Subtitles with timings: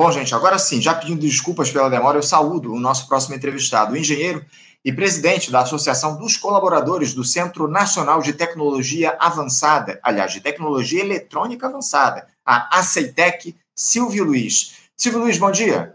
[0.00, 3.92] Bom, gente, agora sim, já pedindo desculpas pela demora, eu saúdo o nosso próximo entrevistado,
[3.92, 4.42] o engenheiro
[4.82, 11.02] e presidente da Associação dos Colaboradores do Centro Nacional de Tecnologia Avançada, aliás, de Tecnologia
[11.02, 14.88] Eletrônica Avançada, a ACEITEC, Silvio Luiz.
[14.96, 15.94] Silvio Luiz, bom dia.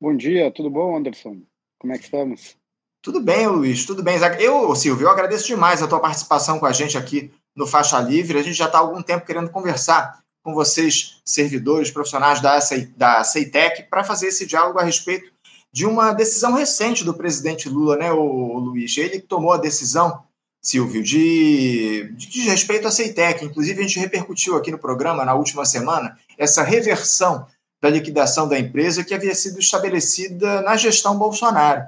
[0.00, 1.38] Bom dia, tudo bom, Anderson?
[1.80, 2.56] Como é que estamos?
[3.02, 4.18] Tudo bem, Luiz, tudo bem.
[4.38, 8.38] Eu, Silvio, eu agradeço demais a tua participação com a gente aqui no Faixa Livre.
[8.38, 12.58] A gente já está há algum tempo querendo conversar com vocês, servidores, profissionais da,
[12.96, 15.30] da CEITEC, para fazer esse diálogo a respeito
[15.72, 18.96] de uma decisão recente do presidente Lula, né, o, Luiz?
[18.98, 20.22] Ele tomou a decisão,
[20.60, 23.44] Silvio, de, de, de respeito à CEITEC.
[23.44, 27.46] Inclusive, a gente repercutiu aqui no programa, na última semana, essa reversão
[27.80, 31.82] da liquidação da empresa que havia sido estabelecida na gestão Bolsonaro.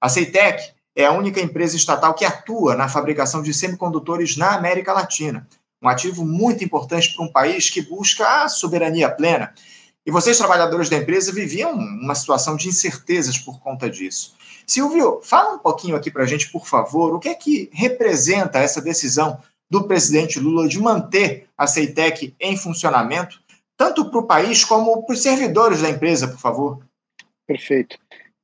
[0.00, 4.92] A CEITEC é a única empresa estatal que atua na fabricação de semicondutores na América
[4.92, 5.46] Latina
[5.84, 9.52] um ativo muito importante para um país que busca a soberania plena.
[10.06, 14.34] E vocês, trabalhadores da empresa, viviam uma situação de incertezas por conta disso.
[14.66, 18.58] Silvio, fala um pouquinho aqui para a gente, por favor, o que é que representa
[18.58, 19.38] essa decisão
[19.70, 23.40] do presidente Lula de manter a Ceitec em funcionamento,
[23.76, 26.78] tanto para o país como para os servidores da empresa, por favor?
[27.46, 27.98] Perfeito.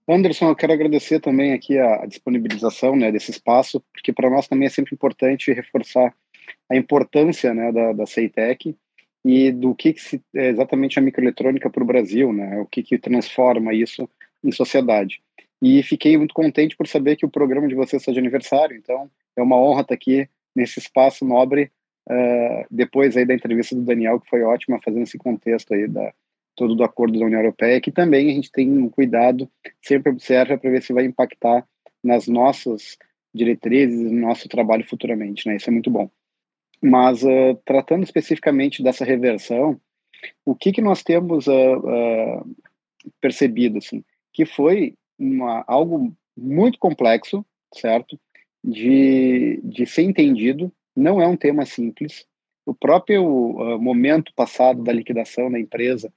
[0.09, 4.67] Anderson, eu quero agradecer também aqui a disponibilização né, desse espaço, porque para nós também
[4.67, 6.13] é sempre importante reforçar
[6.71, 8.77] a importância né, da, da CEITEC
[9.25, 12.83] e do que, que se, é exatamente a microeletrônica para o Brasil, né, o que,
[12.83, 14.09] que transforma isso
[14.43, 15.21] em sociedade.
[15.61, 19.11] E fiquei muito contente por saber que o programa de vocês está de aniversário, então
[19.37, 21.71] é uma honra estar aqui nesse espaço nobre,
[22.09, 26.15] uh, depois aí da entrevista do Daniel, que foi ótima, fazendo esse contexto aí da,
[26.57, 29.51] todo do acordo da União Europeia, que também a gente tem um cuidado,
[29.83, 31.67] sempre observa para ver se vai impactar
[32.03, 32.97] nas nossas
[33.35, 35.57] diretrizes, no nosso trabalho futuramente, né?
[35.57, 36.11] Isso é muito bom.
[36.83, 39.81] Mas uh, tratando especificamente dessa reversão,
[40.45, 42.57] o que, que nós temos uh, uh,
[43.21, 48.19] percebido, assim, que foi uma, algo muito complexo, certo,
[48.65, 52.27] de, de ser entendido, não é um tema simples.
[52.67, 56.13] O próprio momento passado da liquidação da empresa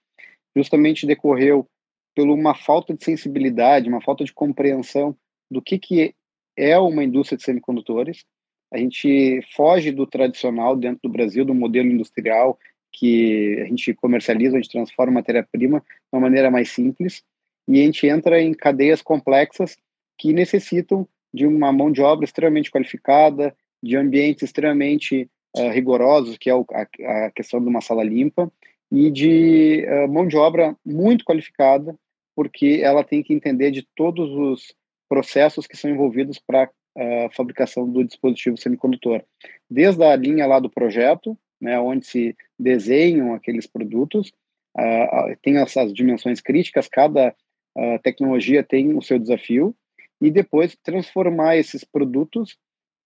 [0.56, 1.68] justamente decorreu
[2.16, 5.16] por uma falta de sensibilidade, uma falta de compreensão
[5.50, 6.16] do que, que
[6.56, 8.25] é uma indústria de semicondutores,
[8.73, 12.57] a gente foge do tradicional dentro do Brasil, do modelo industrial
[12.91, 17.23] que a gente comercializa, a gente transforma matéria-prima de uma maneira mais simples.
[17.67, 19.78] E a gente entra em cadeias complexas
[20.17, 26.50] que necessitam de uma mão de obra extremamente qualificada, de ambientes extremamente uh, rigorosos, que
[26.50, 28.51] é o, a, a, questão de uma sala limpa,
[28.91, 31.95] e de uh, mão de obra muito qualificada,
[32.35, 34.73] porque ela tem que entender de todos os
[35.07, 39.23] processos que são envolvidos para a fabricação do dispositivo semicondutor.
[39.69, 44.33] Desde a linha lá do projeto, né, onde se desenham aqueles produtos,
[44.77, 47.29] uh, tem essas dimensões críticas, cada
[47.75, 49.75] uh, tecnologia tem o seu desafio,
[50.21, 52.57] e depois transformar esses produtos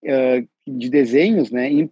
[0.04, 1.90] uh, de desenhos né, em,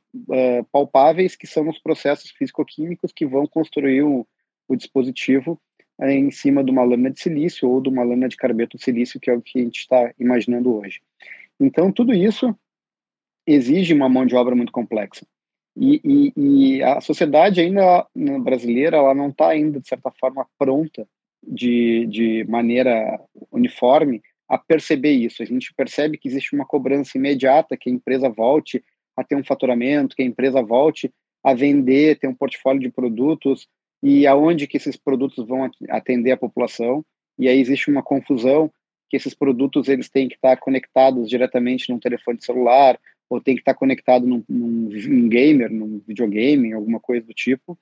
[0.72, 4.28] palpáveis, que são os processos físico-químicos que vão construir o,
[4.68, 5.60] o dispositivo
[6.02, 9.20] em cima de uma lâmina de silício ou de uma lâmina de carbeto de silício,
[9.20, 11.00] que é o que a gente está imaginando hoje.
[11.60, 12.56] Então, tudo isso
[13.48, 15.26] exige uma mão de obra muito complexa.
[15.78, 16.34] E, e,
[16.78, 18.08] e a sociedade ainda
[18.42, 21.08] brasileira ela não está ainda, de certa forma, pronta
[21.46, 23.20] de, de maneira
[23.52, 25.44] uniforme a perceber isso.
[25.44, 28.84] A gente percebe que existe uma cobrança imediata, que a empresa volte
[29.18, 31.12] a ter um faturamento, que a empresa volte
[31.44, 33.68] a vender, ter um portfólio de produtos
[34.02, 37.04] e aonde que esses produtos vão atender a população.
[37.38, 38.72] E aí existe uma confusão
[39.10, 43.00] que esses produtos eles têm que estar conectados diretamente num telefone celular
[43.30, 47.78] ou tem que estar conectado num, num, num gamer, num videogame, alguma coisa do tipo.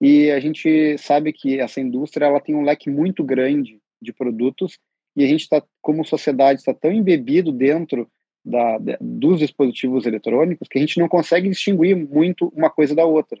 [0.00, 4.78] E a gente sabe que essa indústria ela tem um leque muito grande de produtos
[5.16, 8.08] e a gente está, como sociedade, está tão embebido dentro
[8.44, 13.38] da, dos dispositivos eletrônicos que a gente não consegue distinguir muito uma coisa da outra.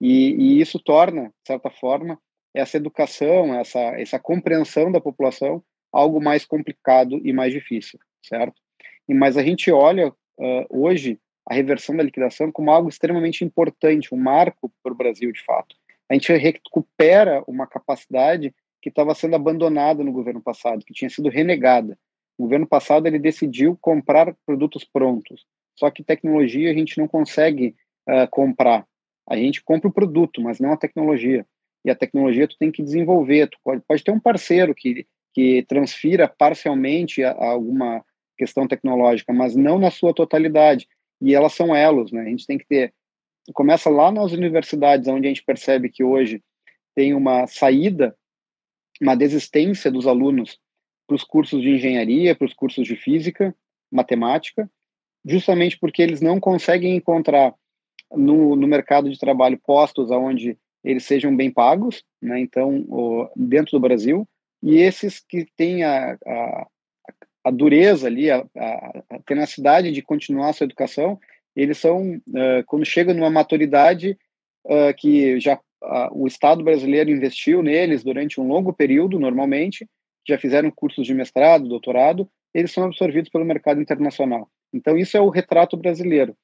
[0.00, 2.20] E, e isso torna, de certa forma,
[2.54, 5.62] essa educação, essa, essa compreensão da população
[5.92, 8.60] algo mais complicado e mais difícil, certo?
[9.08, 14.14] E, mas a gente olha uh, hoje a reversão da liquidação como algo extremamente importante,
[14.14, 15.74] um marco para o Brasil, de fato.
[16.08, 21.28] A gente recupera uma capacidade que estava sendo abandonada no governo passado, que tinha sido
[21.28, 21.98] renegada.
[22.36, 25.44] O governo passado ele decidiu comprar produtos prontos,
[25.76, 27.74] só que tecnologia a gente não consegue
[28.08, 28.86] uh, comprar.
[29.28, 31.46] A gente compra o produto, mas não a tecnologia.
[31.84, 33.48] E a tecnologia tu tem que desenvolver.
[33.48, 35.06] Tu pode, pode ter um parceiro que
[35.38, 38.04] que transfira parcialmente a, a alguma
[38.36, 40.88] questão tecnológica, mas não na sua totalidade.
[41.22, 42.22] E elas são elos, né?
[42.22, 42.92] A gente tem que ter.
[43.54, 46.42] Começa lá nas universidades, onde a gente percebe que hoje
[46.92, 48.16] tem uma saída
[49.00, 50.58] uma desistência dos alunos
[51.06, 53.54] para os cursos de engenharia, para os cursos de física,
[53.92, 54.68] matemática,
[55.24, 57.54] justamente porque eles não conseguem encontrar
[58.10, 62.40] no, no mercado de trabalho postos onde eles sejam bem pagos, né?
[62.40, 64.28] então, o, dentro do Brasil,
[64.62, 66.66] e esses que têm a, a,
[67.44, 71.18] a dureza ali, a, a, tenacidade de continuar a sua educação,
[71.54, 74.18] eles são, uh, quando chegam numa maturidade
[74.64, 79.88] uh, que já uh, o Estado brasileiro investiu neles durante um longo período, normalmente,
[80.26, 84.48] já fizeram cursos de mestrado, doutorado, eles são absorvidos pelo mercado internacional.
[84.72, 86.36] Então, isso é o retrato brasileiro.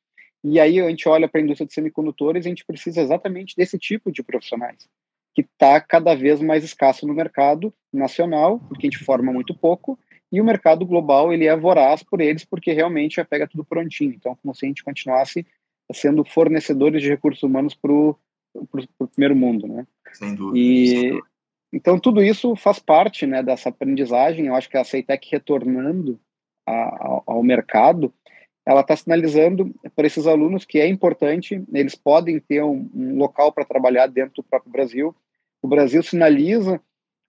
[0.42, 3.56] E aí a gente olha para a indústria de semicondutores e a gente precisa exatamente
[3.56, 4.86] desse tipo de profissionais,
[5.34, 9.98] que está cada vez mais escasso no mercado nacional, porque a gente forma muito pouco,
[10.30, 14.12] e o mercado global ele é voraz por eles, porque realmente já pega tudo prontinho.
[14.14, 15.46] Então, como se a gente continuasse
[15.92, 18.16] sendo fornecedores de recursos humanos para o
[19.12, 19.86] primeiro mundo, né?
[20.12, 20.58] Sem dúvida.
[20.58, 21.20] E,
[21.72, 24.46] então, tudo isso faz parte né, dessa aprendizagem.
[24.46, 26.18] Eu acho que a Ceitec retornando
[26.66, 28.12] a, ao mercado,
[28.66, 33.52] ela está sinalizando para esses alunos que é importante, eles podem ter um, um local
[33.52, 35.14] para trabalhar dentro do próprio Brasil.
[35.62, 36.80] O Brasil sinaliza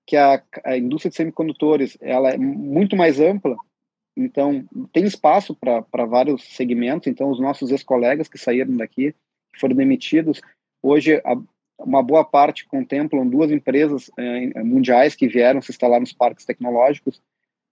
[0.05, 3.55] que a, a indústria de semicondutores ela é muito mais ampla,
[4.15, 7.07] então tem espaço para vários segmentos.
[7.07, 9.13] Então, os nossos ex-colegas que saíram daqui,
[9.53, 10.41] que foram demitidos,
[10.81, 11.35] hoje a,
[11.79, 17.21] uma boa parte contemplam duas empresas eh, mundiais que vieram se instalar nos parques tecnológicos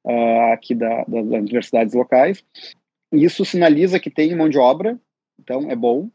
[0.03, 2.43] uh, aqui da, das universidades locais
[3.13, 4.99] isso sinaliza que tem mão de obra,
[5.39, 6.09] então é bom.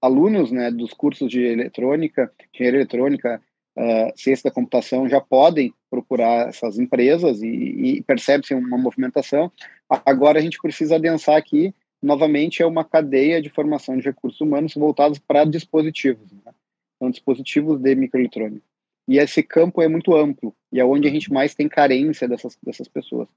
[0.00, 3.40] Alunos né, dos cursos de eletrônica, engenharia eletrônica,
[3.76, 9.50] uh, ciência da computação já podem procurar essas empresas e, e percebe-se uma movimentação.
[9.88, 14.74] Agora a gente precisa adensar aqui, novamente, é uma cadeia de formação de recursos humanos
[14.74, 16.30] voltados para dispositivos.
[16.32, 16.52] Né?
[16.96, 18.62] Então, dispositivos de microeletrônica.
[19.08, 22.58] E esse campo é muito amplo e é onde a gente mais tem carência dessas,
[22.62, 23.28] dessas pessoas.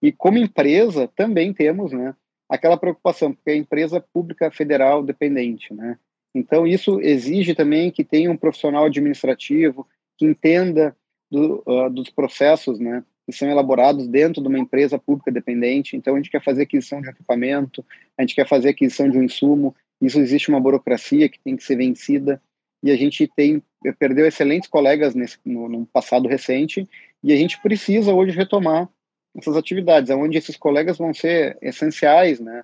[0.00, 2.14] E como empresa, também temos né,
[2.52, 5.96] aquela preocupação, porque é empresa pública federal dependente, né?
[6.34, 9.88] Então, isso exige também que tenha um profissional administrativo
[10.18, 10.94] que entenda
[11.30, 15.96] do, uh, dos processos, né, que são elaborados dentro de uma empresa pública dependente.
[15.96, 17.82] Então, a gente quer fazer aquisição de equipamento,
[18.18, 21.64] a gente quer fazer aquisição de um insumo, isso existe uma burocracia que tem que
[21.64, 22.40] ser vencida,
[22.82, 23.62] e a gente tem
[23.98, 26.86] perdeu excelentes colegas nesse, no, no passado recente,
[27.24, 28.90] e a gente precisa hoje retomar
[29.36, 32.62] essas atividades, onde esses colegas vão ser essenciais, né,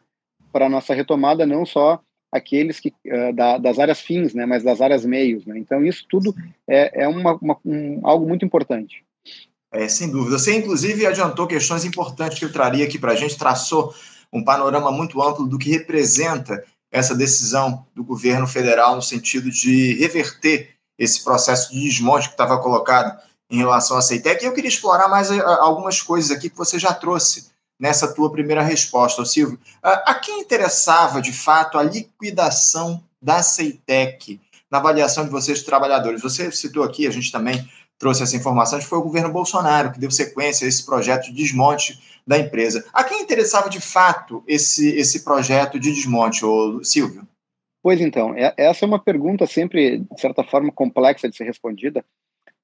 [0.52, 2.00] para a nossa retomada, não só
[2.30, 5.58] aqueles que uh, da, das áreas fins, né, mas das áreas meios, né.
[5.58, 6.34] Então isso tudo
[6.68, 9.04] é, é uma, uma um, algo muito importante.
[9.70, 10.38] É, sem dúvida.
[10.38, 13.94] Você, inclusive, adiantou questões importantes que eu traria aqui para a gente, traçou
[14.32, 19.94] um panorama muito amplo do que representa essa decisão do governo federal no sentido de
[19.94, 23.18] reverter esse processo de desmonte que estava colocado
[23.50, 24.42] em relação à Ceitec.
[24.42, 28.30] E eu queria explorar mais eh, algumas coisas aqui que você já trouxe nessa tua
[28.30, 29.58] primeira resposta, Silvio.
[29.82, 34.40] A quem interessava, de fato, a liquidação da Ceitec
[34.70, 36.20] na avaliação de vocês, trabalhadores?
[36.20, 37.68] Você citou aqui, a gente também
[37.98, 41.32] trouxe essa informação, que foi o governo Bolsonaro que deu sequência a esse projeto de
[41.32, 42.84] desmonte da empresa.
[42.92, 46.40] A quem interessava, de fato, esse, esse projeto de desmonte,
[46.82, 47.26] Silvio?
[47.82, 52.04] Pois então, é, essa é uma pergunta sempre, de certa forma, complexa de ser respondida,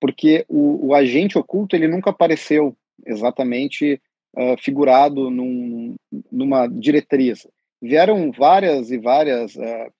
[0.00, 2.76] porque o, o agente oculto ele nunca apareceu
[3.06, 4.01] exatamente
[4.36, 5.94] uh, figurado num,
[6.31, 7.46] numa diretriz.
[7.81, 9.93] Vieram várias e várias uh,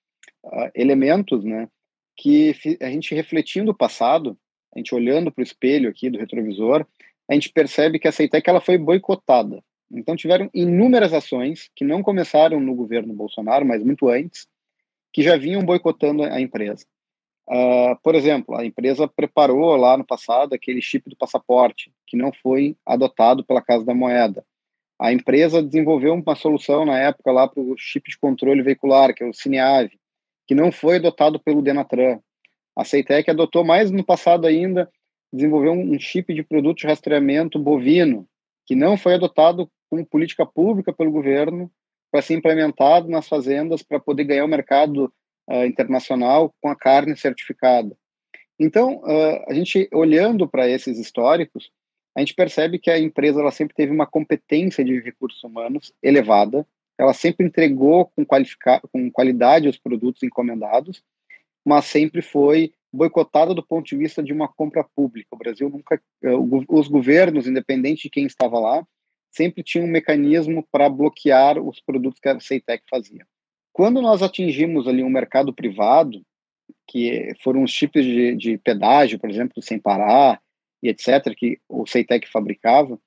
[0.45, 1.67] uh, elementos, né,
[2.17, 4.37] que a gente refletindo o passado,
[4.73, 6.85] a gente olhando para o espelho aqui do retrovisor,
[7.29, 9.61] a gente percebe que a Ceitec ela foi boicotada.
[9.91, 14.47] Então tiveram inúmeras ações que não começaram no governo Bolsonaro, mas muito antes,
[15.13, 16.85] que já vinham boicotando a empresa.
[17.47, 22.31] Uh, por exemplo, a empresa preparou lá no passado aquele chip do passaporte, que não
[22.33, 24.43] foi adotado pela Casa da Moeda.
[24.99, 29.23] A empresa desenvolveu uma solução na época lá para o chip de controle veicular, que
[29.23, 29.99] é o Cineave,
[30.47, 32.19] que não foi adotado pelo Denatran.
[32.75, 34.89] A Ceitec adotou mais no passado ainda,
[35.31, 38.27] desenvolveu um chip de produto de rastreamento bovino,
[38.65, 41.69] que não foi adotado como política pública pelo governo
[42.11, 45.13] para ser implementado nas fazendas para poder ganhar o mercado
[45.49, 47.95] uh, internacional com a carne certificada.
[48.59, 51.71] Então, uh, a gente olhando para esses históricos,
[52.15, 56.65] a gente percebe que a empresa ela sempre teve uma competência de recursos humanos elevada,
[56.97, 58.25] ela sempre entregou com,
[58.91, 61.03] com qualidade os produtos encomendados,
[61.65, 65.27] mas sempre foi boicotada do ponto de vista de uma compra pública.
[65.31, 68.87] O Brasil nunca, uh, os governos, independente de quem estava lá,
[69.29, 73.27] sempre tinham um mecanismo para bloquear os produtos que a Ceitec fazia.
[73.75, 76.21] Quando nós atingimos ali um mercado privado,
[76.87, 80.41] que foram os tipos de, de pedágio, por exemplo, sem parar,
[80.81, 82.97] e etc., que o Ceitec fabricava,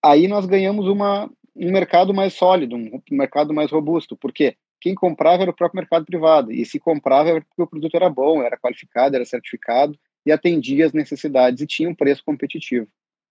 [0.00, 4.16] aí nós ganhamos uma, um mercado mais sólido, um mercado mais robusto.
[4.16, 4.54] Por quê?
[4.80, 8.08] Quem comprava era o próprio mercado privado, e se comprava era porque o produto era
[8.08, 12.86] bom, era qualificado, era certificado e atendia as necessidades e tinha um preço competitivo.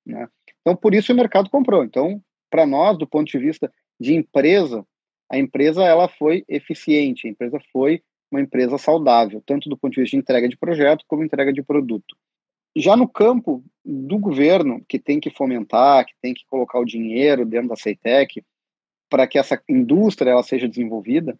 [0.06, 0.28] Né?
[0.60, 1.86] Então, por isso o mercado comprou.
[1.86, 4.86] Então, para nós, do ponto de vista de empresa,
[5.32, 8.02] a empresa ela foi eficiente, a empresa foi
[8.32, 11.64] uma empresa saudável, tanto do ponto de vista de entrega de projeto como entrega de
[11.64, 12.16] produto.
[12.76, 17.46] Já no campo do governo, que tem que fomentar, que tem que colocar o dinheiro
[17.46, 18.44] dentro da CEITEC
[19.10, 21.40] para que essa indústria ela seja desenvolvida,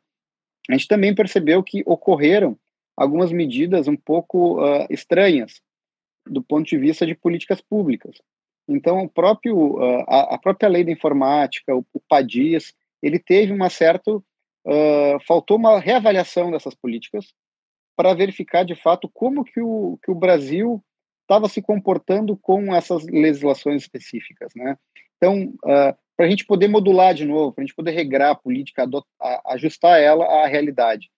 [0.70, 2.58] a gente também percebeu que ocorreram
[2.96, 5.62] algumas medidas um pouco uh, estranhas
[6.26, 8.18] do ponto de vista de políticas públicas.
[8.68, 13.52] Então, o próprio, uh, a, a, própria lei da informática, o, o PADIS, ele teve
[13.52, 14.12] uma certa.
[14.68, 17.34] Uh, faltou uma reavaliação dessas políticas
[17.96, 20.84] para verificar de fato como que o, que o Brasil
[21.22, 24.76] estava se comportando com essas legislações específicas, né?
[25.18, 28.36] Então, uh, para a gente poder modular de novo, para a gente poder regrar a
[28.36, 31.10] política, adotar, ajustar ela à realidade.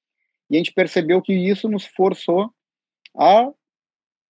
[0.49, 2.51] E a gente percebeu que isso nos forçou
[3.15, 3.51] a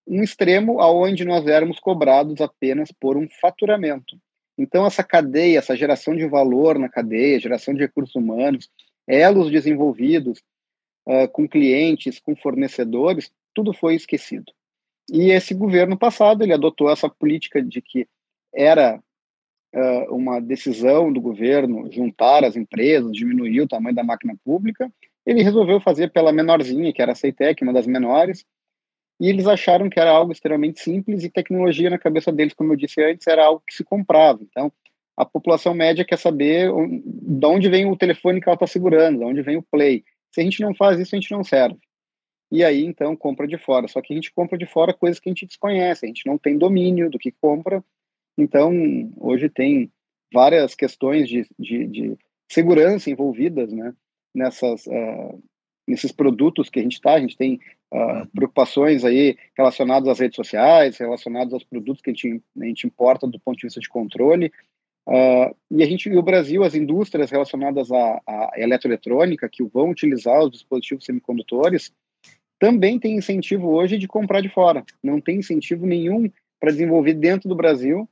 [0.07, 4.17] um extremo aonde nós éramos cobrados apenas por um faturamento.
[4.57, 8.69] Então, essa cadeia, essa geração de valor na cadeia, geração de recursos humanos,
[9.07, 10.39] elos desenvolvidos
[11.07, 14.51] uh, com clientes, com fornecedores, tudo foi esquecido.
[15.11, 18.07] E esse governo passado, ele adotou essa política de que
[18.53, 18.99] era
[19.73, 24.91] uh, uma decisão do governo juntar as empresas, diminuir o tamanho da máquina pública,
[25.25, 28.45] ele resolveu fazer pela menorzinha, que era a Ceitec, uma das menores,
[29.19, 32.77] e eles acharam que era algo extremamente simples e tecnologia na cabeça deles, como eu
[32.77, 34.39] disse antes, era algo que se comprava.
[34.43, 34.71] Então,
[35.15, 39.25] a população média quer saber de onde vem o telefone que ela está segurando, de
[39.25, 40.03] onde vem o play.
[40.31, 41.79] Se a gente não faz isso, a gente não serve.
[42.51, 43.87] E aí, então, compra de fora.
[43.87, 46.37] Só que a gente compra de fora coisas que a gente desconhece, a gente não
[46.37, 47.83] tem domínio do que compra.
[48.37, 48.71] Então,
[49.17, 49.91] hoje tem
[50.31, 53.93] várias questões de, de, de segurança envolvidas né,
[54.33, 55.43] nessas, uh,
[55.87, 57.15] nesses produtos que a gente está.
[57.15, 57.59] A gente tem
[57.93, 62.87] uh, preocupações aí relacionadas às redes sociais, relacionadas aos produtos que a gente, a gente
[62.87, 64.51] importa do ponto de vista de controle.
[65.07, 69.89] Uh, e a gente, e o Brasil, as indústrias relacionadas à, à eletroeletrônica que vão
[69.89, 71.93] utilizar os dispositivos semicondutores,
[72.59, 74.83] também tem incentivo hoje de comprar de fora.
[75.01, 76.29] Não tem incentivo nenhum
[76.59, 78.09] para desenvolver dentro do Brasil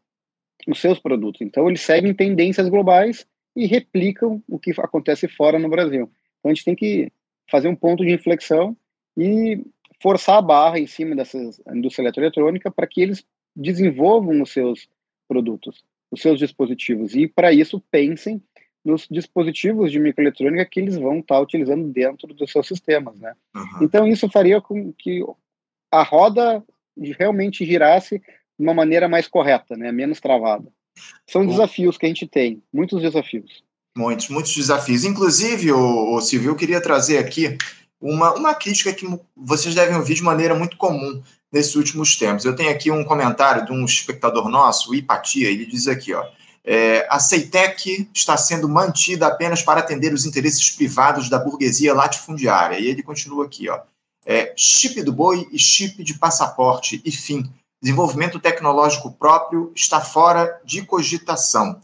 [0.68, 1.42] os seus produtos.
[1.42, 6.10] Então, eles seguem tendências globais e replicam o que acontece fora no Brasil.
[6.40, 7.12] Então, a gente tem que
[7.50, 8.76] fazer um ponto de inflexão
[9.18, 9.64] e
[10.02, 11.38] forçar a barra em cima dessa
[11.74, 14.90] indústria eletroeletrônica para que eles desenvolvam os seus
[15.28, 17.16] produtos, os seus dispositivos.
[17.16, 18.42] E, para isso, pensem
[18.84, 23.34] nos dispositivos de microeletrônica que eles vão estar tá utilizando dentro dos seus sistemas, né?
[23.56, 23.84] Uhum.
[23.84, 25.24] Então, isso faria com que
[25.92, 26.64] a roda
[27.18, 29.92] realmente girasse de uma maneira mais correta, né?
[29.92, 30.68] Menos travada.
[31.28, 33.64] São desafios que a gente tem, muitos desafios.
[33.98, 35.04] Muitos, muitos desafios.
[35.04, 37.58] Inclusive, o, o Silvio, eu queria trazer aqui
[38.02, 41.22] uma, uma crítica que vocês devem ouvir de maneira muito comum
[41.52, 42.46] nesses últimos tempos.
[42.46, 46.26] Eu tenho aqui um comentário de um espectador nosso, o Ipatia, ele diz aqui, ó,
[46.68, 52.80] é, a Ceitec está sendo mantida apenas para atender os interesses privados da burguesia latifundiária.
[52.80, 53.80] E ele continua aqui, ó,
[54.26, 57.50] é, chip do boi e chip de passaporte, e fim.
[57.82, 61.80] Desenvolvimento tecnológico próprio está fora de cogitação.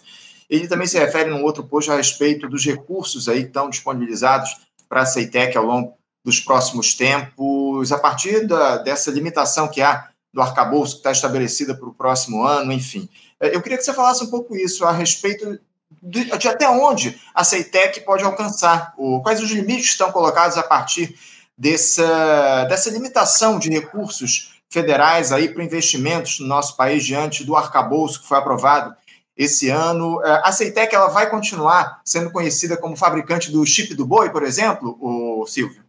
[0.50, 4.58] Ele também se refere num outro post a respeito dos recursos aí que estão disponibilizados
[4.90, 10.10] para a Ceitec ao longo dos próximos tempos, a partir da, dessa limitação que há
[10.34, 13.10] do arcabouço que está estabelecida para o próximo ano, enfim.
[13.40, 15.60] É, eu queria que você falasse um pouco isso a respeito
[16.02, 20.64] de, de até onde a Ceitec pode alcançar, o, quais os limites estão colocados a
[20.64, 21.16] partir
[21.58, 28.22] dessa, dessa limitação de recursos federais aí para investimentos no nosso país diante do arcabouço
[28.22, 28.96] que foi aprovado
[29.36, 30.24] esse ano.
[30.24, 34.44] É, a Ceitec ela vai continuar sendo conhecida como fabricante do chip do boi, por
[34.44, 35.84] exemplo, o Silvio?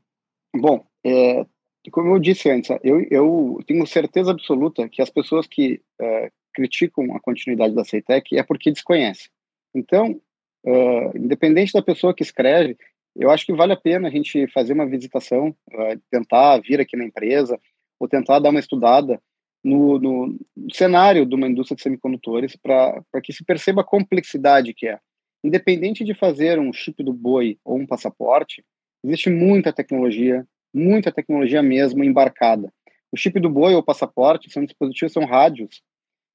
[0.54, 1.46] Bom, é,
[1.90, 7.14] como eu disse antes, eu, eu, tenho certeza absoluta que as pessoas que é, criticam
[7.14, 9.28] a continuidade da Ceitec é porque desconhecem.
[9.74, 10.20] Então,
[10.64, 12.76] uh, independente da pessoa que escreve,
[13.16, 16.96] eu acho que vale a pena a gente fazer uma visitação, uh, tentar vir aqui
[16.96, 17.58] na empresa,
[17.98, 19.20] ou tentar dar uma estudada
[19.64, 20.38] no, no
[20.72, 24.98] cenário de uma indústria de semicondutores para que se perceba a complexidade que é.
[25.44, 28.64] Independente de fazer um chip do boi ou um passaporte,
[29.04, 32.72] existe muita tecnologia, muita tecnologia mesmo embarcada.
[33.10, 35.82] O chip do boi ou passaporte são dispositivos, são rádios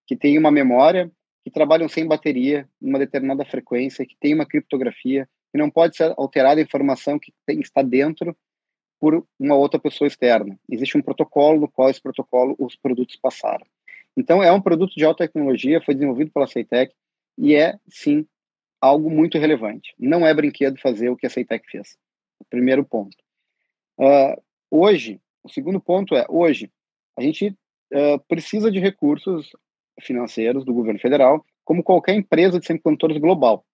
[0.06, 1.12] que têm uma memória,
[1.44, 6.14] que trabalham sem bateria, numa determinada frequência, que tem uma criptografia, que não pode ser
[6.18, 8.36] alterada a informação que tem, está dentro
[9.00, 10.60] por uma outra pessoa externa.
[10.70, 13.66] Existe um protocolo no qual esse protocolo os produtos passaram.
[14.16, 16.94] Então, é um produto de alta tecnologia, foi desenvolvido pela Ceitec
[17.38, 18.26] e é, sim,
[18.82, 19.94] algo muito relevante.
[19.98, 21.98] Não é brinquedo fazer o que a Ceitec fez.
[22.50, 23.16] Primeiro ponto.
[24.00, 26.72] Uh, hoje, o segundo ponto é, hoje,
[27.18, 27.50] a gente
[27.94, 29.50] uh, precisa de recursos
[30.02, 33.66] financeiros do governo federal, como qualquer empresa de semicondutores global.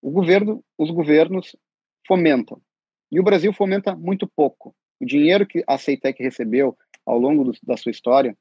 [0.00, 1.56] O governo, os governos
[2.06, 2.60] fomentam.
[3.10, 4.74] E o Brasil fomenta muito pouco.
[5.00, 8.36] O dinheiro que a Ceitec recebeu ao longo do, da sua história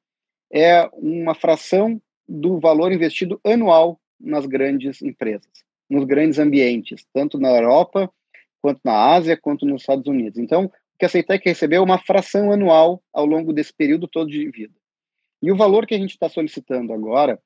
[0.51, 5.51] é uma fração do valor investido anual nas grandes empresas,
[5.89, 8.12] nos grandes ambientes, tanto na Europa,
[8.65, 10.39] quanto na Ásia, quanto nos Estados Unidos.
[10.39, 14.27] Então, o que a Ceitec recebeu é uma fração anual ao longo desse período todo
[14.27, 14.74] de vida.
[15.39, 17.39] E o valor que a gente está solicitando agora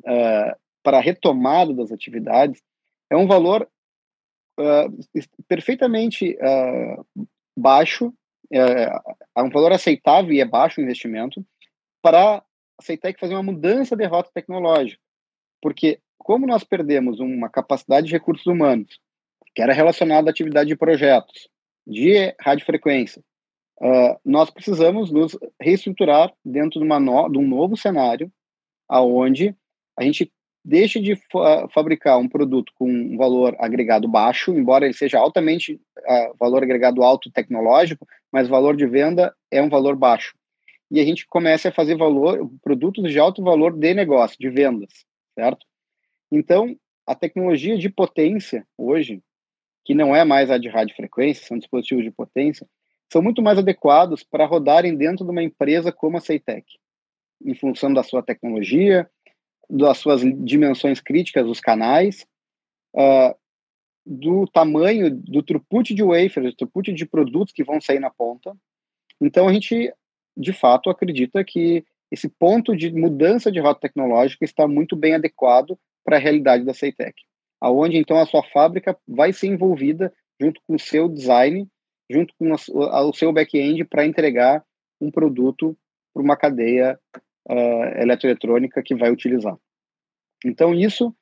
[0.00, 2.60] uh, para a retomada das atividades
[3.08, 3.68] é um valor
[4.58, 8.12] uh, perfeitamente uh, baixo,
[8.50, 11.44] é um valor aceitável e é baixo o investimento,
[12.02, 12.42] para
[12.80, 15.00] aceitar que fazer uma mudança de rota tecnológica.
[15.62, 18.98] Porque, como nós perdemos uma capacidade de recursos humanos,
[19.54, 21.48] que era relacionada à atividade de projetos,
[21.86, 23.22] de radiofrequência,
[23.80, 28.30] uh, nós precisamos nos reestruturar dentro de, no, de um novo cenário,
[28.88, 29.54] aonde
[29.96, 30.32] a gente
[30.64, 35.74] deixe de fa fabricar um produto com um valor agregado baixo, embora ele seja altamente
[35.74, 40.34] uh, valor agregado alto tecnológico, mas valor de venda é um valor baixo
[40.94, 45.04] e a gente começa a fazer valor, produtos de alto valor de negócio, de vendas,
[45.36, 45.66] certo?
[46.30, 49.20] Então, a tecnologia de potência hoje,
[49.84, 52.66] que não é mais a de radiofrequência, são dispositivos de potência,
[53.12, 56.64] são muito mais adequados para rodarem dentro de uma empresa como a Ceitec,
[57.44, 59.08] em função da sua tecnologia,
[59.68, 62.26] das suas dimensões críticas dos canais,
[62.94, 63.34] uh,
[64.06, 68.54] do tamanho, do throughput de wafers, do throughput de produtos que vão sair na ponta.
[69.20, 69.92] Então, a gente
[70.36, 75.78] de fato, acredita que esse ponto de mudança de rota tecnológica está muito bem adequado
[76.04, 77.14] para a realidade da Ceitec,
[77.60, 81.68] aonde então a sua fábrica vai ser envolvida junto com o seu design,
[82.10, 84.64] junto com o seu back-end para entregar
[85.00, 85.76] um produto
[86.12, 86.98] para uma cadeia
[87.48, 89.56] uh, eletroeletrônica que vai utilizar.
[90.44, 91.14] Então isso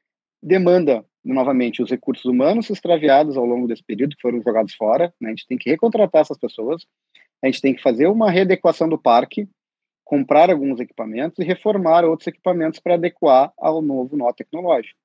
[0.43, 5.29] demanda novamente os recursos humanos extraviados ao longo desse período que foram jogados fora, né?
[5.29, 6.85] a gente tem que recontratar essas pessoas,
[7.43, 9.49] a gente tem que fazer uma readequação do parque,
[10.05, 14.99] comprar alguns equipamentos e reformar outros equipamentos para adequar ao novo nó tecnológico.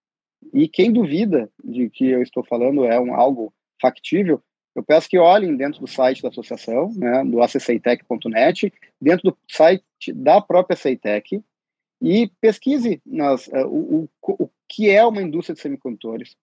[0.54, 4.41] E quem duvida de que eu estou falando é um, algo factível,
[4.76, 8.71] eu peço que olhem dentro do site da associação, né, do accceitec.net,
[9.02, 11.43] dentro do site da própria Ceitec,
[12.00, 16.36] e pesquise nas, uh, o, o, o que é uma indústria de semicondutores,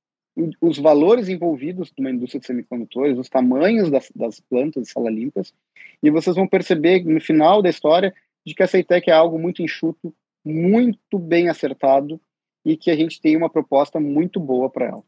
[0.61, 5.55] os valores envolvidos numa indústria de semicondutores, os tamanhos das, das plantas de sala limpas,
[6.03, 8.13] e vocês vão perceber no final da história
[8.45, 10.13] de que a Ceitec é algo muito enxuto,
[10.45, 12.21] muito bem acertado
[12.65, 15.03] e que a gente tem uma proposta muito boa para ela.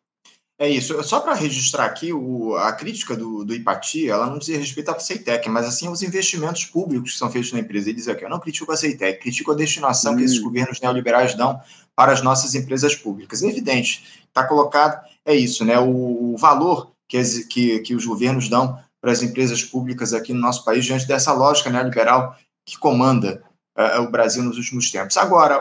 [0.59, 1.03] É isso.
[1.03, 4.99] Só para registrar aqui, o, a crítica do, do Ipati, ela não diz respeito à
[4.99, 7.91] Ceitec, mas assim os investimentos públicos que são feitos na empresa.
[7.91, 10.17] Ele diz aqui, eu não critico a Ceitec, critico a destinação hum.
[10.17, 10.45] que esses hum.
[10.45, 11.61] governos neoliberais dão
[11.95, 13.43] para as nossas empresas públicas.
[13.43, 15.79] É evidente, está colocado, é isso, né?
[15.79, 20.33] O, o valor que, as, que, que os governos dão para as empresas públicas aqui
[20.33, 23.43] no nosso país, diante dessa lógica neoliberal que comanda
[23.77, 25.17] uh, o Brasil nos últimos tempos.
[25.17, 25.61] Agora,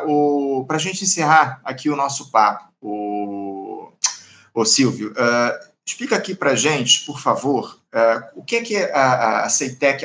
[0.67, 3.91] para a gente encerrar aqui o nosso papo, o,
[4.53, 8.77] o Silvio, uh, explica aqui para a gente, por favor, uh, o que é que
[8.77, 9.47] a, a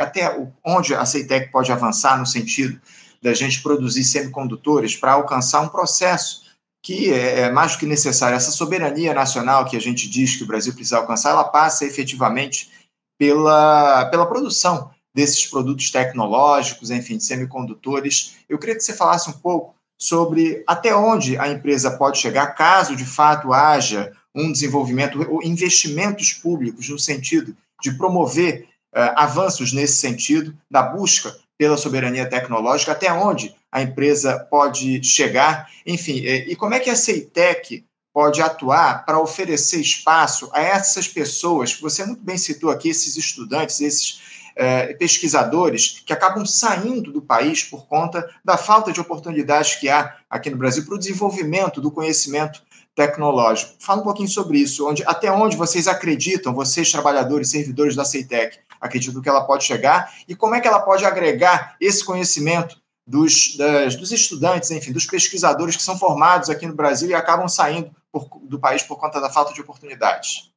[0.02, 2.80] até onde a Ceitec pode avançar no sentido
[3.22, 6.48] da gente produzir semicondutores para alcançar um processo
[6.82, 8.34] que é, é mais do que necessário.
[8.34, 12.70] Essa soberania nacional que a gente diz que o Brasil precisa alcançar, ela passa efetivamente
[13.18, 18.36] pela, pela produção desses produtos tecnológicos, enfim, semicondutores.
[18.48, 22.96] Eu queria que você falasse um pouco sobre até onde a empresa pode chegar, caso
[22.96, 29.96] de fato haja um desenvolvimento, ou investimentos públicos no sentido de promover uh, avanços nesse
[29.96, 36.74] sentido, da busca pela soberania tecnológica, até onde a empresa pode chegar, enfim, e como
[36.74, 42.22] é que a Ceitec pode atuar para oferecer espaço a essas pessoas, que você muito
[42.22, 44.20] bem citou aqui, esses estudantes, esses
[44.60, 50.18] é, pesquisadores que acabam saindo do país por conta da falta de oportunidades que há
[50.28, 52.62] aqui no Brasil para o desenvolvimento do conhecimento
[52.94, 53.72] tecnológico.
[53.78, 58.58] Fala um pouquinho sobre isso, onde, até onde vocês acreditam, vocês trabalhadores, servidores da Ceitec,
[58.78, 63.56] acreditam que ela pode chegar e como é que ela pode agregar esse conhecimento dos,
[63.56, 67.90] das, dos estudantes, enfim, dos pesquisadores que são formados aqui no Brasil e acabam saindo
[68.12, 70.52] por, do país por conta da falta de oportunidades.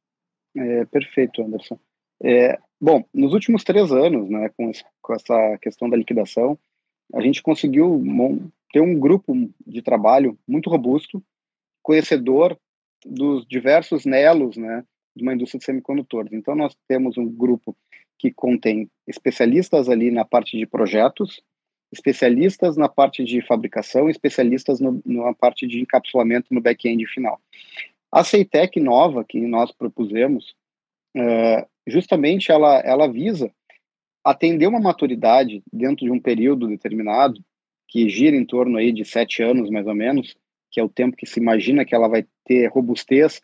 [0.54, 1.78] É, perfeito, Anderson.
[2.22, 6.58] É, bom, nos últimos três anos, né, com, esse, com essa questão da liquidação,
[7.14, 8.02] a gente conseguiu
[8.70, 9.34] ter um grupo
[9.66, 11.22] de trabalho muito robusto,
[11.82, 12.58] conhecedor
[13.04, 14.84] dos diversos nelos, né,
[15.16, 16.32] de uma indústria de semicondutores.
[16.32, 17.74] Então, nós temos um grupo
[18.18, 21.42] que contém especialistas ali na parte de projetos,
[21.90, 27.40] especialistas na parte de fabricação, especialistas no, na parte de encapsulamento no back-end final.
[28.12, 30.54] A Ceitec nova que nós propusemos,
[31.16, 33.50] uh, justamente ela, ela visa
[34.24, 37.40] atender uma maturidade dentro de um período determinado,
[37.88, 40.34] que gira em torno aí de sete anos, mais ou menos,
[40.70, 43.40] que é o tempo que se imagina que ela vai ter robustez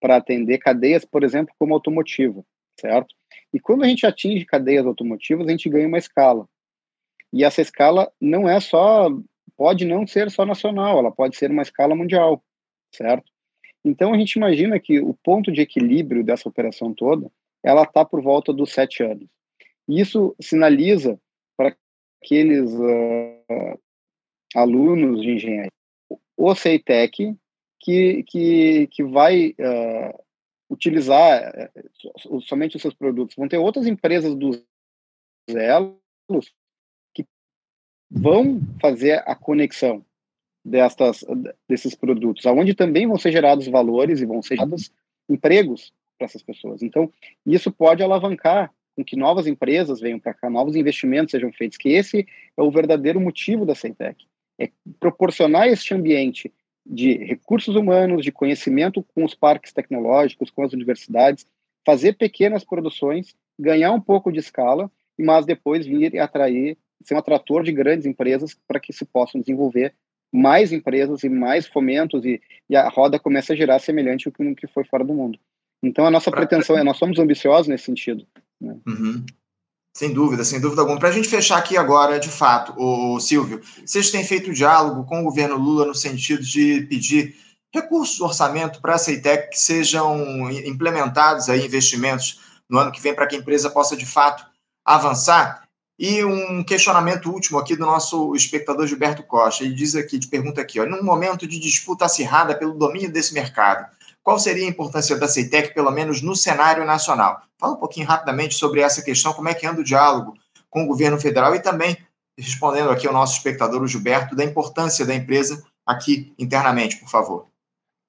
[0.00, 2.42] para atender cadeias, por exemplo, como automotiva,
[2.80, 3.14] certo?
[3.52, 6.48] E quando a gente atinge cadeias automotivas, a gente ganha uma escala.
[7.32, 9.08] E essa escala não é só,
[9.56, 12.42] pode não ser só nacional, ela pode ser uma escala mundial,
[12.94, 13.30] certo?
[13.84, 17.30] Então a gente imagina que o ponto de equilíbrio dessa operação toda,
[17.62, 19.28] ela está por volta dos sete anos.
[19.88, 21.18] Isso sinaliza
[21.56, 21.76] para
[22.22, 23.80] aqueles uh,
[24.54, 25.72] alunos de engenharia,
[26.36, 27.36] o CEITEC,
[27.80, 30.24] que, que, que vai uh,
[30.70, 31.70] utilizar
[32.26, 33.36] uh, somente os seus produtos.
[33.36, 34.62] Vão ter outras empresas dos
[35.48, 36.54] elos
[37.14, 37.26] que
[38.10, 40.04] vão fazer a conexão
[40.64, 41.24] destas,
[41.68, 44.92] desses produtos, aonde também vão ser gerados valores e vão ser gerados
[45.28, 46.82] empregos para essas pessoas.
[46.82, 47.10] Então,
[47.46, 51.88] isso pode alavancar com que novas empresas venham para cá, novos investimentos sejam feitos, que
[51.88, 54.26] esse é o verdadeiro motivo da Centec,
[54.58, 56.52] é proporcionar este ambiente
[56.84, 61.46] de recursos humanos, de conhecimento com os parques tecnológicos, com as universidades,
[61.86, 67.18] fazer pequenas produções, ganhar um pouco de escala, mas depois vir e atrair, ser um
[67.18, 69.94] atrator de grandes empresas para que se possam desenvolver
[70.32, 74.66] mais empresas e mais fomentos e, e a roda começa a girar semelhante ao que,
[74.66, 75.38] foi fora do mundo.
[75.82, 78.26] Então a nossa pretensão é, nós somos ambiciosos nesse sentido.
[78.60, 78.76] Né?
[78.86, 79.24] Uhum.
[79.96, 80.98] Sem dúvida, sem dúvida alguma.
[80.98, 85.20] Para a gente fechar aqui agora, de fato, o Silvio, vocês têm feito diálogo com
[85.20, 87.34] o governo Lula no sentido de pedir
[87.72, 93.14] recursos do orçamento para a Ceitec que sejam implementados aí investimentos no ano que vem
[93.14, 94.44] para que a empresa possa de fato
[94.84, 95.68] avançar.
[95.98, 99.64] E um questionamento último aqui do nosso espectador Gilberto Costa.
[99.64, 103.34] Ele diz aqui, te pergunta aqui, ó, num momento de disputa acirrada pelo domínio desse
[103.34, 103.86] mercado,
[104.22, 107.42] qual seria a importância da CETEC, pelo menos no cenário nacional?
[107.58, 110.34] Fala um pouquinho rapidamente sobre essa questão, como é que anda o diálogo
[110.68, 111.96] com o governo federal e também,
[112.38, 117.46] respondendo aqui ao nosso espectador, o Gilberto, da importância da empresa aqui internamente, por favor.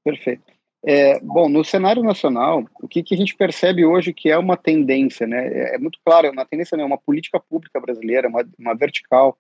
[0.04, 0.43] Perfeito.
[0.84, 4.58] É, bom, no cenário nacional, o que, que, a gente percebe hoje que é uma
[4.58, 5.47] tendência, né?
[5.47, 6.84] É, é muito claro, é uma tendência, né?
[6.84, 9.38] uma política pública brasileira, uma, uma vertical,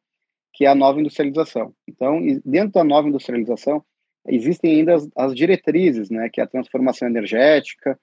[0.53, 1.73] que é a nova industrialização.
[1.87, 3.83] Então, dentro da nova industrialização,
[4.27, 7.99] existem ainda as, as, diretrizes, né, que é a transformação energética,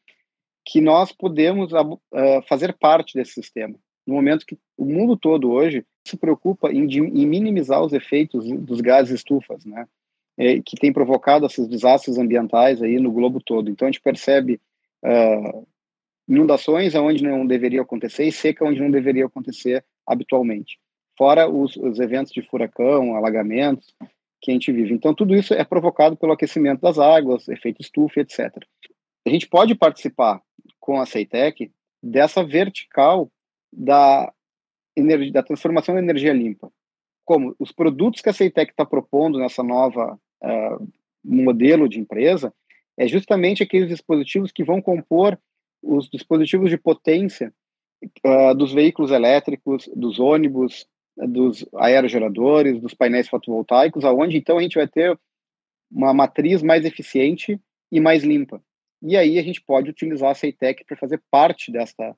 [0.64, 3.74] que nós podemos uh, fazer parte desse sistema.
[4.06, 8.80] No momento que o mundo todo hoje se preocupa em, em minimizar os efeitos dos
[8.80, 9.86] gases estufas, né,
[10.64, 13.70] que tem provocado esses desastres ambientais aí no globo todo.
[13.70, 14.60] Então a gente percebe
[15.04, 15.66] uh,
[16.28, 20.78] inundações onde não deveria acontecer e seca onde não deveria acontecer habitualmente.
[21.16, 23.92] Fora os, os eventos de furacão, alagamentos,
[24.40, 24.94] que a gente vive.
[24.94, 28.56] Então, tudo isso é provocado pelo aquecimento das águas, efeito estufa, etc.
[29.26, 30.40] A gente pode participar
[30.78, 31.70] com a Ceitec
[32.02, 33.30] dessa vertical
[33.72, 34.32] da,
[34.96, 36.70] energia, da transformação da energia limpa.
[37.24, 40.88] Como os produtos que a Ceitec está propondo nessa nova uh,
[41.24, 42.54] modelo de empresa
[42.96, 45.38] é justamente aqueles dispositivos que vão compor
[45.82, 47.52] os dispositivos de potência
[48.24, 50.86] uh, dos veículos elétricos, dos ônibus,
[51.26, 55.18] dos aerogeradores, dos painéis fotovoltaicos, aonde então a gente vai ter
[55.90, 58.62] uma matriz mais eficiente e mais limpa.
[59.02, 62.14] E aí a gente pode utilizar a Ceitec para fazer parte desta,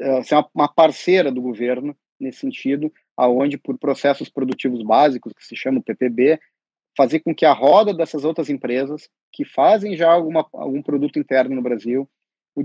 [0.00, 5.56] uh, ser uma, parceira do governo nesse sentido, aonde por processos produtivos básicos, que se
[5.56, 6.38] chama PPB,
[6.96, 11.54] fazer com que a roda dessas outras empresas que fazem já alguma, algum produto interno
[11.54, 12.08] no Brasil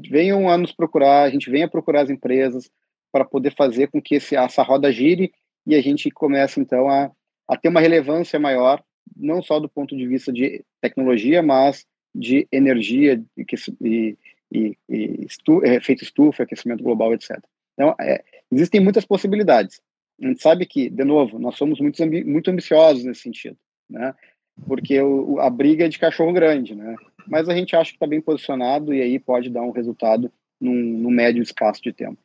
[0.10, 2.70] venham a nos procurar, a gente venha procurar as empresas
[3.12, 5.32] para poder fazer com que esse, essa roda gire
[5.68, 7.12] e a gente começa então a,
[7.46, 8.82] a ter uma relevância maior,
[9.16, 14.18] não só do ponto de vista de tecnologia, mas de energia e,
[14.50, 17.38] e, e estu, é, efeito estufa, aquecimento global, etc.
[17.74, 19.82] Então, é, existem muitas possibilidades.
[20.22, 23.58] A gente sabe que, de novo, nós somos muito, muito ambiciosos nesse sentido,
[23.90, 24.16] né?
[24.66, 26.96] Porque o, a briga é de cachorro grande, né?
[27.28, 30.74] Mas a gente acha que está bem posicionado e aí pode dar um resultado num,
[30.74, 32.18] num médio escasso de tempo.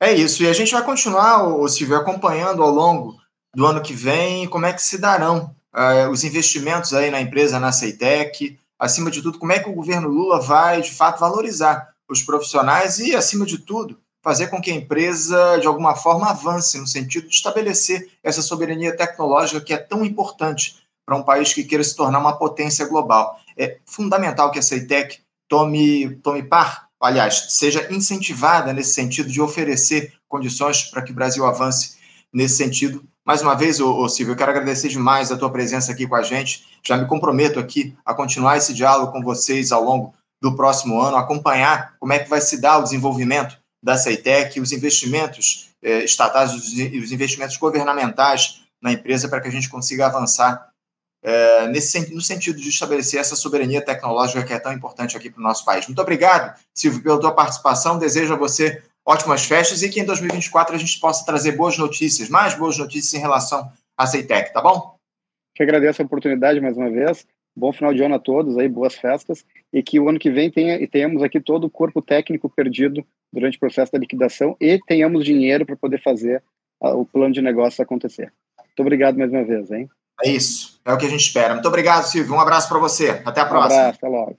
[0.00, 3.16] É isso, e a gente vai continuar, Silvio, acompanhando ao longo
[3.54, 7.60] do ano que vem como é que se darão uh, os investimentos aí na empresa,
[7.60, 11.94] na Ceitec, acima de tudo, como é que o governo Lula vai, de fato, valorizar
[12.08, 16.78] os profissionais e, acima de tudo, fazer com que a empresa, de alguma forma, avance
[16.78, 21.64] no sentido de estabelecer essa soberania tecnológica que é tão importante para um país que
[21.64, 23.38] queira se tornar uma potência global.
[23.56, 30.14] É fundamental que a CEITEC tome, tome par, aliás, seja incentivada nesse sentido de oferecer
[30.28, 31.96] condições para que o Brasil avance
[32.32, 33.04] nesse sentido.
[33.24, 36.14] Mais uma vez, ô, ô, Silvio, eu quero agradecer demais a tua presença aqui com
[36.14, 36.64] a gente.
[36.82, 41.16] Já me comprometo aqui a continuar esse diálogo com vocês ao longo do próximo ano,
[41.16, 46.52] acompanhar como é que vai se dar o desenvolvimento da CEITEC, os investimentos eh, estatais
[46.52, 50.68] e os investimentos governamentais na empresa para que a gente consiga avançar
[51.26, 55.40] eh, nesse, no sentido de estabelecer essa soberania tecnológica que é tão importante aqui para
[55.40, 55.86] o nosso país.
[55.86, 57.98] Muito obrigado, Silvio, pela tua participação.
[57.98, 62.28] Desejo a você ótimas festas e que em 2024 a gente possa trazer boas notícias,
[62.28, 64.96] mais boas notícias em relação à CEITEC, tá bom?
[65.54, 67.26] Que agradeço a oportunidade mais uma vez.
[67.56, 70.50] Bom final de ano a todos aí, boas festas e que o ano que vem
[70.50, 74.78] tenha, e tenhamos aqui todo o corpo técnico perdido durante o processo da liquidação e
[74.86, 76.42] tenhamos dinheiro para poder fazer
[76.82, 78.30] uh, o plano de negócio acontecer.
[78.58, 79.88] Muito obrigado mais uma vez, hein?
[80.22, 81.54] É isso, é o que a gente espera.
[81.54, 82.34] Muito obrigado, Silvio.
[82.34, 83.22] Um abraço para você.
[83.24, 83.74] Até a próxima.
[83.74, 84.38] Um abraço, até logo.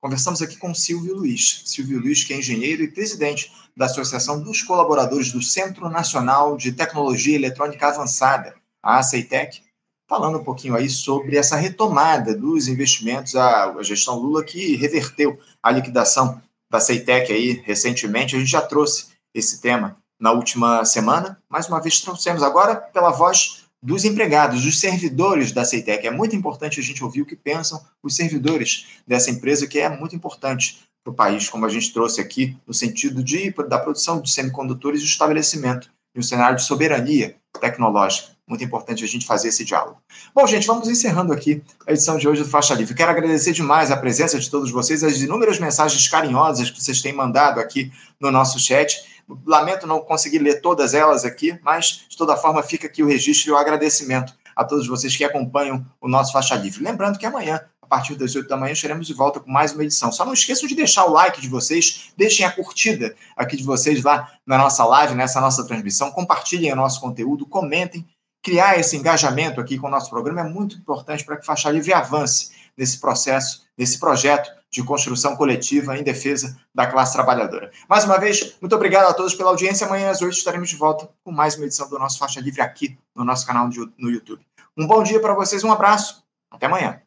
[0.00, 1.62] Conversamos aqui com Silvio Luiz.
[1.66, 6.72] Silvio Luiz, que é engenheiro e presidente da Associação dos Colaboradores do Centro Nacional de
[6.72, 9.62] Tecnologia Eletrônica Avançada, a ACEITEC,
[10.10, 15.70] falando um pouquinho aí sobre essa retomada dos investimentos, a, gestão Lula que reverteu a
[15.70, 18.34] liquidação da Ceitec aí recentemente.
[18.34, 21.40] A gente já trouxe esse tema na última semana.
[21.48, 26.06] Mais uma vez trouxemos agora pela voz dos empregados, dos servidores da Ceitec.
[26.06, 29.88] É muito importante a gente ouvir o que pensam os servidores dessa empresa, que é
[29.88, 34.20] muito importante para o país, como a gente trouxe aqui, no sentido de, da produção
[34.20, 38.28] de semicondutores e estabelecimento de um cenário de soberania tecnológica.
[38.46, 39.98] Muito importante a gente fazer esse diálogo.
[40.34, 42.94] Bom, gente, vamos encerrando aqui a edição de hoje do Faixa Livre.
[42.94, 47.12] Quero agradecer demais a presença de todos vocês, as inúmeras mensagens carinhosas que vocês têm
[47.12, 49.19] mandado aqui no nosso chat.
[49.46, 53.50] Lamento não conseguir ler todas elas aqui, mas de toda forma fica aqui o registro
[53.50, 56.82] e o agradecimento a todos vocês que acompanham o nosso Faixa Livre.
[56.82, 59.82] Lembrando que amanhã a partir das 8 da manhã estaremos de volta com mais uma
[59.82, 60.12] edição.
[60.12, 64.04] Só não esqueçam de deixar o like de vocês, deixem a curtida aqui de vocês
[64.04, 68.06] lá na nossa live, nessa nossa transmissão, compartilhem o nosso conteúdo, comentem
[68.42, 71.92] criar esse engajamento aqui com o nosso programa é muito importante para que Faixa Livre
[71.92, 77.70] avance nesse processo, nesse projeto de construção coletiva em defesa da classe trabalhadora.
[77.88, 79.86] Mais uma vez, muito obrigado a todos pela audiência.
[79.86, 82.98] Amanhã às 8 estaremos de volta com mais uma edição do nosso Faixa Livre aqui
[83.16, 84.46] no nosso canal no YouTube.
[84.76, 87.00] Um bom dia para vocês, um abraço, até amanhã.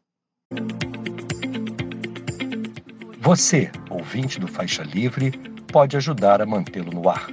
[3.19, 5.31] Você, ouvinte do Faixa Livre,
[5.71, 7.29] pode ajudar a mantê-lo no ar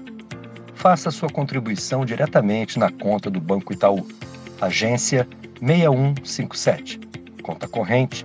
[0.80, 4.06] faça sua contribuição diretamente na conta do Banco Itaú.
[4.62, 5.28] Agência
[5.60, 6.98] 6157.
[7.42, 8.24] Conta corrente